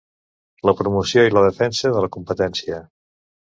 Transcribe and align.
La 0.69 0.73
promoció 0.79 1.25
i 1.29 1.33
la 1.35 1.43
defensa 1.49 1.93
de 1.97 2.03
la 2.07 2.11
competència. 2.17 2.81